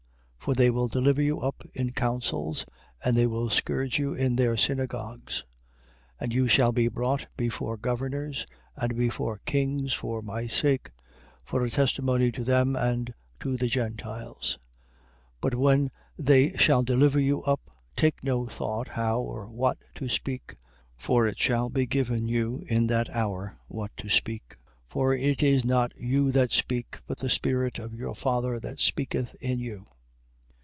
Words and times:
For 0.41 0.55
they 0.55 0.71
will 0.71 0.87
deliver 0.87 1.21
you 1.21 1.39
up 1.39 1.61
in 1.75 1.91
councils, 1.91 2.65
and 3.05 3.15
they 3.15 3.27
will 3.27 3.51
scourge 3.51 3.99
you 3.99 4.15
in 4.15 4.35
their 4.37 4.57
synagogues. 4.57 5.43
10:18. 6.19 6.21
And 6.21 6.33
you 6.33 6.47
shall 6.47 6.71
be 6.71 6.87
brought 6.87 7.27
before 7.37 7.77
governors, 7.77 8.47
and 8.75 8.97
before 8.97 9.39
kings 9.45 9.93
for 9.93 10.23
my 10.23 10.47
sake, 10.47 10.89
for 11.45 11.63
a 11.63 11.69
testimony 11.69 12.31
to 12.31 12.43
them 12.43 12.75
and 12.75 13.13
to 13.39 13.55
the 13.55 13.67
Gentiles: 13.67 14.57
10:19. 15.41 15.41
But 15.41 15.53
when 15.53 15.91
they 16.17 16.53
shall 16.57 16.81
deliver 16.81 17.19
you 17.19 17.43
up, 17.43 17.61
take 17.95 18.23
no 18.23 18.47
thought 18.47 18.87
how 18.87 19.19
or 19.21 19.45
what 19.45 19.77
to 19.93 20.09
speak: 20.09 20.55
for 20.97 21.27
it 21.27 21.37
shall 21.37 21.69
be 21.69 21.85
given 21.85 22.27
you 22.27 22.63
in 22.67 22.87
that 22.87 23.11
hour 23.11 23.59
what 23.67 23.91
to 23.97 24.09
speak: 24.09 24.55
10:20. 24.87 24.89
For 24.89 25.13
it 25.13 25.43
is 25.43 25.63
not 25.63 25.95
you 25.95 26.31
that 26.31 26.51
speak, 26.51 26.97
but 27.05 27.19
the 27.19 27.29
spirit 27.29 27.77
of 27.77 27.93
your 27.93 28.15
Father 28.15 28.59
that 28.59 28.79
speaketh 28.79 29.35
in 29.39 29.59
you. 29.59 29.85